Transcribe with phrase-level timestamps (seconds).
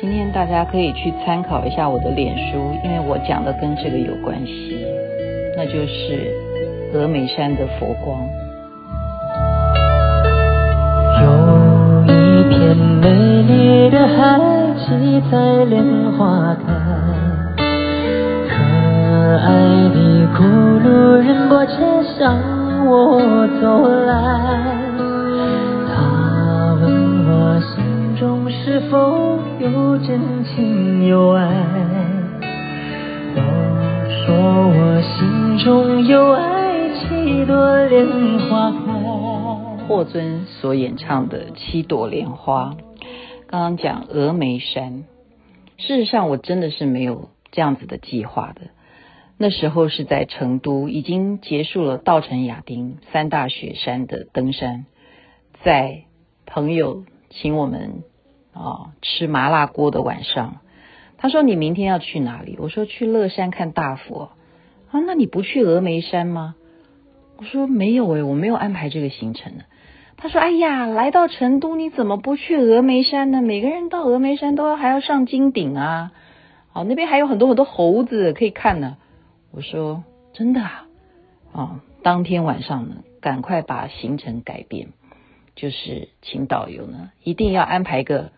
[0.00, 4.84] 今天大家可以去参考一下我的脸书，因为我讲的跟这个有关系，
[5.56, 6.30] 那就是
[6.94, 8.18] 峨眉山的佛光。
[11.22, 11.24] 有
[12.06, 14.38] 一片美丽的海，
[14.78, 15.84] 七彩莲
[16.18, 16.72] 花开，
[18.48, 18.54] 可
[19.36, 19.48] 爱
[19.94, 19.98] 的
[20.34, 20.44] 咕
[20.82, 21.72] 噜仁波切
[22.18, 22.36] 向
[22.86, 23.20] 我
[23.60, 24.69] 走来。
[30.06, 31.44] 真情有爱？
[33.36, 33.42] 我
[34.08, 38.72] 说我心中有爱，七朵莲花。
[39.86, 42.76] 霍尊所演唱的《七朵莲花》，
[43.46, 45.04] 刚刚讲峨眉山。
[45.76, 48.62] 事实上，我真的是没有这样子的计划的。
[49.36, 54.86] 那时候是在成都，已经结束了稻城亚丁三大雪山的登山，
[55.62, 56.04] 在
[56.46, 58.02] 朋友请我们。
[58.52, 60.56] 啊、哦，吃麻辣锅的晚上，
[61.18, 64.30] 他说：“你明天要去哪里？”我说：“去乐山看大佛。”
[64.90, 66.56] 啊，那你不去峨眉山吗？
[67.36, 69.64] 我说：“没有诶，我没有安排这个行程呢。”
[70.18, 73.40] 他说：“哎呀，来到成都，你怎么不去峨眉山呢？
[73.40, 76.12] 每个人到峨眉山都要还要上金顶啊！
[76.72, 78.96] 哦，那边还有很多很多猴子可以看呢。”
[79.52, 80.02] 我说
[80.34, 80.86] ：“真的啊？”
[81.52, 84.88] 哦，当天晚上呢，赶快把行程改变，
[85.54, 88.32] 就是请导游呢一定要安排个。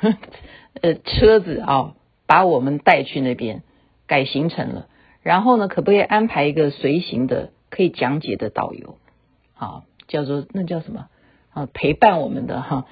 [0.82, 1.94] 呃，车子啊、
[2.26, 3.62] 把我们带去那边
[4.06, 4.88] 改行程了。
[5.22, 8.98] 然后呢，可不可以安排一个随行的可以讲解的导游？
[9.54, 11.06] 啊，叫做那叫什么
[11.50, 11.68] 啊？
[11.72, 12.86] 陪伴我们的哈。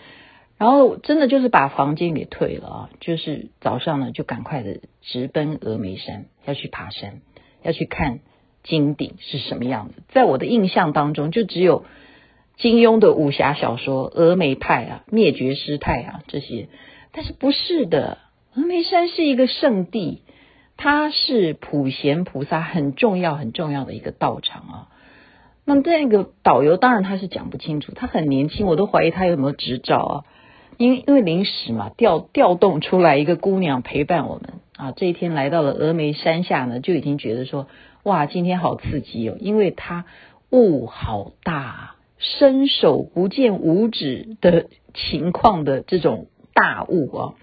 [0.59, 7.21] 然后真的就是把房间给退了啊，就是早上呢就赶快的直奔峨眉山，要去爬山，
[7.63, 8.21] 要去看
[8.63, 10.03] 金顶是什么样子。
[10.11, 11.85] 在我的印象当中，就只有。
[12.63, 16.69] 金庸的武侠小说《峨眉派》啊，《灭绝师太》啊这些，
[17.11, 18.19] 但是不是的，
[18.55, 20.23] 峨眉山是一个圣地，
[20.77, 24.89] 它是普贤菩萨很重要很重要的一个道场啊。
[25.65, 30.25] 那么这个导游当然他是讲不清楚，他很年轻，我都怀疑他有没有执照啊。
[30.77, 37.67] 因为因为临时嘛，调调动出来一个姑娘陪伴我们啊，这一天来到了峨眉山下呢，就已经觉得说
[38.05, 40.05] 哇，今天好刺激哦，因为它
[40.51, 41.97] 雾好大。
[42.25, 47.35] 伸手不见五指的情况的这种大雾啊，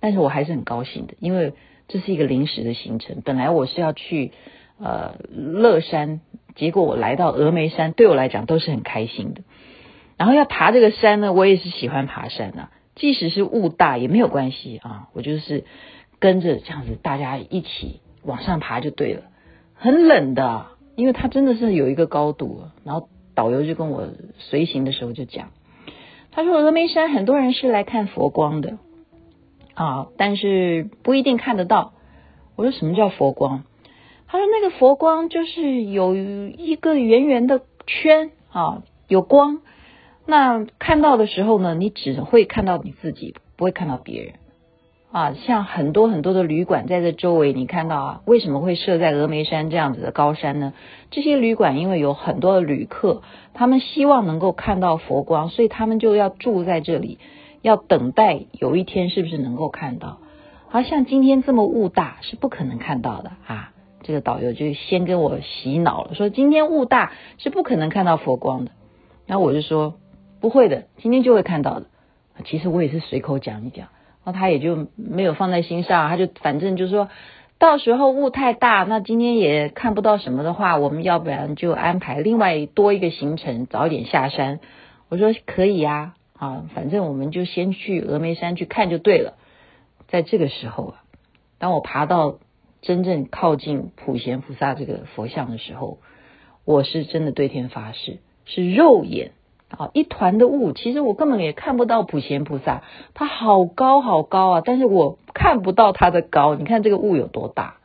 [0.00, 1.52] 但是我还是很高兴的，因为
[1.86, 3.20] 这是一个临时的行程。
[3.22, 4.32] 本来我是要去
[4.78, 6.22] 呃乐山，
[6.54, 9.42] 结果我来到峨眉山，对我来讲都是很开心的。
[10.16, 15.64] 然后要爬这个山呢，我也是喜欢爬山啊，即使是雾大也没有关系啊，我就是
[16.20, 19.24] 跟着这样子大家一起往上爬就对了。
[19.74, 23.10] 很冷的，因为它真的是有一个高度，然后。
[23.36, 24.08] 导游就跟我
[24.38, 25.50] 随行的时候就讲，
[26.32, 28.78] 他说峨眉山很多人是来看佛光的
[29.74, 31.92] 啊，但是不一定看得到。
[32.56, 33.62] 我说什么叫佛光？
[34.26, 39.60] 他说那个佛光就是有一个圆圆的圈啊，有光。
[40.24, 44.32] 那看到的时候呢，你只会看到你自己，不会看到别人。
[45.16, 50.74] 啊，像很多很多的旅馆在这周围，你看到啊，为什么会设在峨眉山这样子的高山呢？
[51.10, 53.22] 这些旅馆因为有很多的旅客，
[53.54, 57.18] 他们希望能够看到佛光，所以他们就要住在这里，
[57.62, 60.18] 要等待有一天是不是能够看到。
[60.68, 63.72] 好像今天这么雾大，是不可能看到的啊！
[64.02, 68.72] 这个导游就先跟我洗脑了，说今天雾大是不可能看到佛光的。
[69.24, 69.94] 然后我就说
[70.42, 71.86] 不会的，今天就会看到的。
[72.44, 73.88] 其实我也是随口讲一讲。
[74.26, 77.08] 那他也就没有放在心上，他就反正就说，
[77.60, 84.58] 到时候雾太大，那今天也看不到什么的话，我们要不然就安排另外多一个行程，早点下山。
[85.08, 89.34] 我说可以呀，啊，反正我们就先去峨眉山去看就对了。
[90.08, 91.02] 在这个时候啊，
[91.58, 92.38] 当我爬到
[92.82, 95.98] 真正靠近普贤菩萨这个佛像的时候，
[96.64, 99.30] 我是真的对天发誓，是肉眼。
[99.68, 102.82] 啊，一团的雾，其实我根本也看不到普贤菩萨，
[103.14, 106.54] 他好高好高啊，但是我看不到他的高。
[106.54, 107.78] 你看这个雾有多大？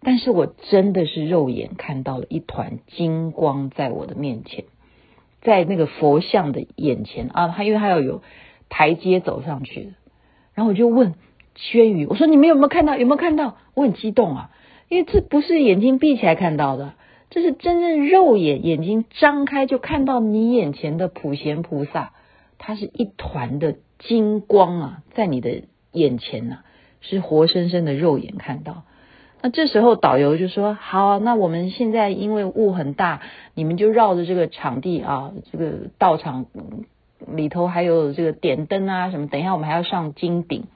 [0.00, 4.64] 但是我真的是肉眼看到了一团金光在我的面前，
[5.40, 8.22] 在那个佛像的眼前啊，他因为他要有
[8.68, 9.90] 台阶走上去的，
[10.54, 11.14] 然后我就问
[11.54, 12.96] 轩宇，我说你们有没有看到？
[12.96, 13.56] 有没有看到？
[13.74, 14.50] 我很激动啊，
[14.88, 16.94] 因为这不是眼睛闭起来看到的。
[17.34, 22.12] 这是真正肉眼眼睛张开就看到你眼前的普贤菩萨，
[22.58, 26.58] 它是一团的金光啊，在你的眼前呐、
[27.00, 28.84] 是活生生的肉眼看到。
[29.42, 33.20] 那这时候导游就说：“好，那我们现在因为雾很大，
[33.54, 36.46] 你们就绕着这个场地啊，这个道场
[37.26, 39.26] 里头还有这个点灯啊什么。
[39.26, 40.66] 等一下我们还要上金顶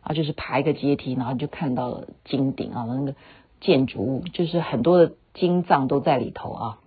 [0.00, 3.16] 啊，就是爬一个阶梯，然后就看到了金顶啊，那个
[3.64, 6.78] 建筑物就是很多的金藏都在里头啊。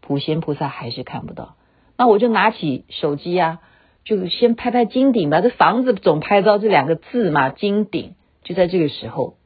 [0.00, 1.56] 普贤菩萨还是看不到，
[1.96, 3.60] 那我就拿起手机啊，
[4.04, 5.40] 就先拍拍金顶吧。
[5.40, 8.14] 这房子总拍到这两个字嘛，金顶。
[8.42, 9.36] 就在这个时候，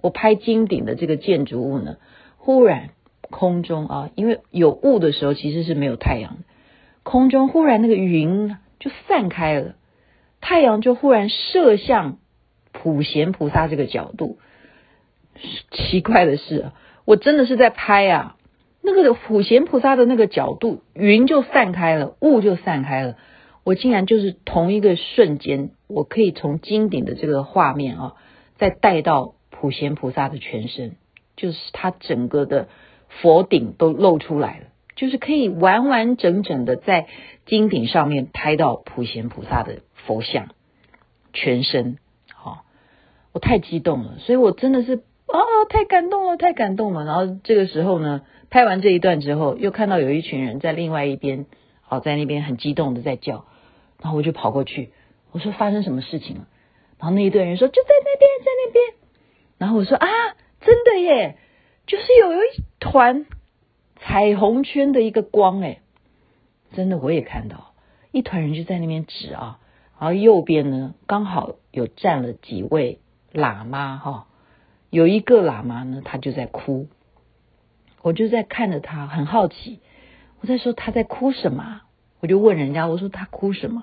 [0.00, 1.98] 我拍金顶的这个建筑物呢，
[2.38, 2.88] 忽然
[3.20, 6.38] 空中啊，因为有雾的时候其实是没有太阳，
[7.02, 9.74] 空中忽然那个云就散开了，
[10.40, 12.16] 太阳就忽然射向
[12.72, 14.38] 普贤菩萨这个角度。
[15.70, 16.72] 奇怪的是，
[17.04, 18.36] 我真的是在拍啊。
[18.80, 23.16] 那个普贤菩萨的那个角度，云就散开了，雾就散开了。
[23.62, 28.14] 我竟然就是同一个瞬间，我可以从金顶的这个画面啊，
[28.56, 30.96] 再带到普贤菩萨的全身，
[31.36, 32.68] 就是他整个的
[33.08, 37.08] 佛顶都露出来了，就是可以完完整整的在
[37.44, 40.48] 金顶上面拍到普贤菩萨的佛像
[41.34, 41.98] 全身。
[42.32, 42.64] 好，
[43.32, 45.38] 我太激动了，所以我真的是啊，
[45.68, 47.04] 太感动了，太感动了。
[47.04, 48.22] 然后这个时候呢。
[48.50, 51.44] 拍完这一段之后，又看到有一群人在另外一边，
[51.82, 53.44] 好，在那边很激动的在叫，
[54.00, 54.90] 然后我就跑过去，
[55.32, 56.46] 我说发生什么事情了？
[56.98, 58.84] 然后那一队人说就在那边，在那边。
[59.58, 60.08] 然后我说啊，
[60.62, 61.36] 真的耶，
[61.86, 62.46] 就是有一
[62.80, 63.26] 团
[63.96, 65.82] 彩虹圈的一个光诶，
[66.72, 67.74] 真的我也看到
[68.12, 69.58] 一团人就在那边指啊，
[70.00, 72.98] 然后右边呢刚好有站了几位
[73.34, 74.26] 喇嘛哈，
[74.90, 76.88] 有一个喇嘛呢他就在哭。
[78.00, 79.80] 我就在看着他，很好奇。
[80.40, 81.80] 我在说他在哭什么？
[82.20, 83.82] 我就问人家，我说他哭什么？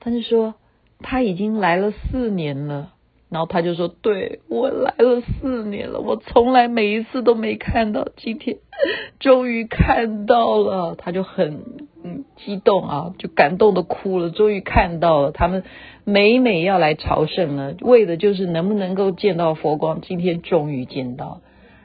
[0.00, 0.54] 他就说
[1.00, 2.93] 他已经来了四年了。
[3.34, 8.58] 然后他就说：“对，我来了四年了，我从来每一次都没看到，今天
[9.18, 11.64] 终于看到了。”他就很
[12.04, 14.30] 嗯激动啊，就感动的哭了。
[14.30, 15.64] 终于看到了，他们
[16.04, 20.00] 每每要来朝圣了，为的就是能不能够见到佛光。
[20.00, 21.40] 今天终于见到。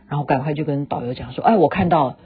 [0.08, 2.18] 然后赶快就跟导游讲说，哎，我看到了。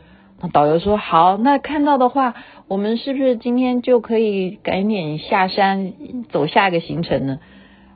[0.42, 2.34] 那导游说好，那看到的话，
[2.68, 5.94] 我们是不是今天就可以赶紧下山
[6.30, 7.40] 走下一个行程呢？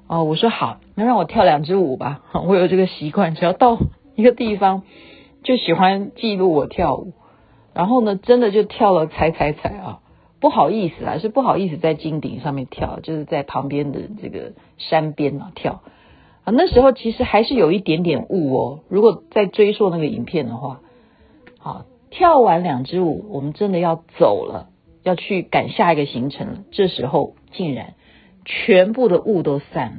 [0.08, 2.22] 哦，我说好，那让我跳两支舞吧。
[2.48, 3.78] 我有这个习惯，只要到
[4.16, 4.84] 一个地方，
[5.44, 7.14] 就喜欢记录我跳舞。
[7.74, 10.00] 然后呢，真的就跳了踩踩踩啊，
[10.40, 15.82] 不好意思啊，是不好意思在金顶上面跳，就是在旁边的这个山边啊跳。
[16.44, 18.80] 啊，那时候其实还是有一点点雾哦。
[18.88, 20.80] 如果再追溯那个影片的话，
[21.60, 24.70] 好，跳完两支舞，我们真的要走了，
[25.04, 26.60] 要去赶下一个行程了。
[26.72, 27.96] 这时候竟然
[28.50, 29.98] 全部的雾都散了，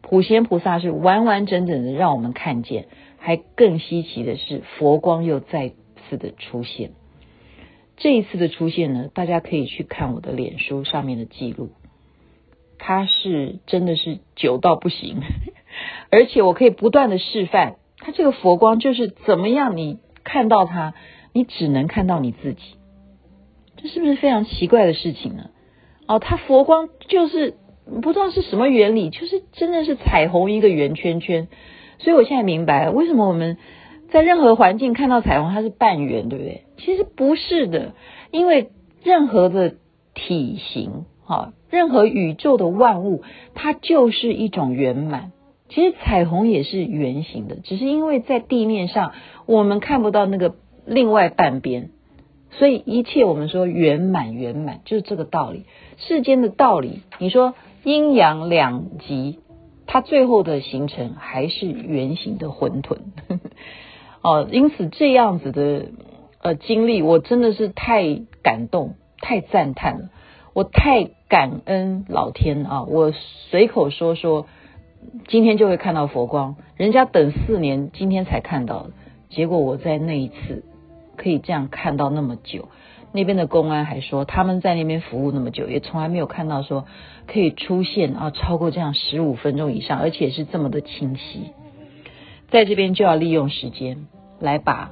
[0.00, 2.88] 普贤菩萨是完完整整的让我们看见，
[3.18, 5.72] 还更稀奇的是佛光又再
[6.08, 6.92] 次的出现。
[7.98, 11.72] 这一次的出现呢，大家可以去看我的脸书上面的记录，
[12.78, 15.20] 它是真的是久到不行。
[16.10, 20.94] 而且我可以不断的示范，它这个佛光就是怎么样，你看到它，
[21.34, 22.62] 你只能看到你自己，
[23.76, 25.50] 这是不是非常奇怪的事情呢？
[26.06, 27.54] 哦，它佛光就是
[28.00, 31.48] 不知道是什么原理，就是真的是彩虹一个圆圈圈，
[31.98, 33.58] 所以我现在明白为什么我们
[34.10, 36.62] 在任何环境看到彩虹它是半圆，对不对？
[36.78, 37.94] 其实不是的，
[38.30, 38.70] 因为
[39.02, 39.74] 任何的
[40.14, 43.22] 体型，哈，任何宇宙的万物，
[43.54, 45.32] 它就是一种圆满。
[45.68, 49.12] 其实彩虹也是圆形的，只是因为在地面上
[49.46, 50.54] 我们看不到那个
[50.86, 51.90] 另外半边，
[52.50, 55.64] 所以一切我们说圆满圆满就是这个道理。
[55.96, 59.38] 世间的道理，你说阴阳两极，
[59.86, 62.98] 它最后的形成还是圆形的混沌。
[64.22, 65.86] 哦，因此这样子的
[66.42, 70.08] 呃经历，我真的是太感动、太赞叹了，
[70.54, 72.84] 我太感恩老天啊！
[72.84, 74.46] 我随口说说。
[75.28, 78.86] 今天就会看到佛光，人家等四年，今天才看到，
[79.28, 80.64] 结果我在那一次
[81.18, 82.70] 可以这样看到那么久。
[83.16, 86.84] 那边的公安还说他们在那边服务那么久，也从来没有看到说
[87.28, 91.52] 可以出现啊超过这样十五分钟以上，而且是这么的清晰。
[92.50, 94.08] 在这边就要利用时间
[94.40, 94.90] 来把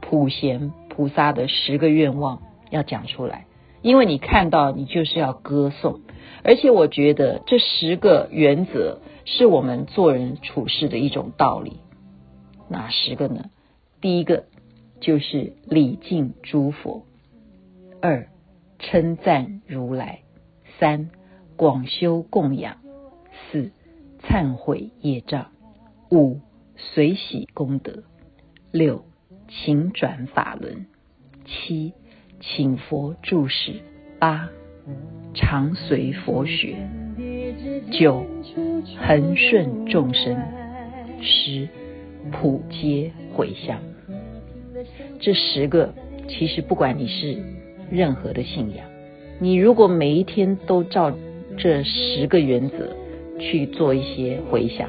[0.00, 3.46] 普贤菩萨的十个愿望要讲出来，
[3.82, 6.02] 因为你看到你就是要歌颂。
[6.44, 11.80] 而且我觉得这十个原则是我们做人处事的一种道理。
[12.68, 13.46] 哪十个呢？
[14.00, 14.44] 第一个
[15.00, 17.02] 就是礼敬诸佛；
[18.06, 18.28] 二
[18.78, 20.20] 称赞如来；
[20.78, 21.10] 三
[21.56, 22.76] 广修供养；
[23.50, 23.72] 四
[24.22, 25.46] 忏悔业障；
[26.12, 26.38] 五
[26.76, 28.04] 随喜功德；
[28.70, 29.04] 六
[29.48, 30.86] 请转法轮；
[31.44, 31.94] 七
[32.38, 33.82] 请佛住世；
[34.20, 34.50] 八。
[35.34, 36.76] 常随佛学；
[37.90, 38.24] 九
[39.00, 40.36] 恒顺众生；
[41.20, 41.68] 十
[42.30, 43.80] 普皆回向。
[45.18, 45.92] 这十个，
[46.28, 47.55] 其实不管你是
[47.90, 48.86] 任何的信仰，
[49.38, 51.12] 你如果每一天都照
[51.56, 52.88] 这十个原则
[53.38, 54.88] 去做一些回想，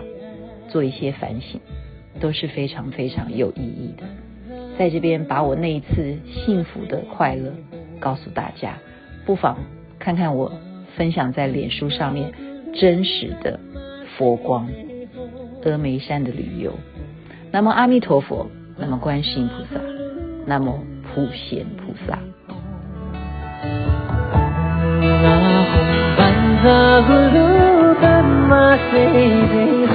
[0.69, 1.59] 做一些反省，
[2.19, 4.03] 都是非常非常有意义的。
[4.77, 7.53] 在这边把我那一次幸福的快乐
[7.99, 8.77] 告诉大家，
[9.25, 9.57] 不妨
[9.99, 10.51] 看看我
[10.95, 12.31] 分享在脸书上面
[12.73, 13.59] 真实的
[14.17, 14.69] 佛光
[15.63, 16.73] 峨眉山的旅游。
[17.51, 19.81] 那么阿弥陀佛，那么观世音菩萨，
[20.45, 20.79] 那么
[21.13, 22.19] 普贤菩萨。
[23.63, 29.86] Ang akong bansa hulugan masibig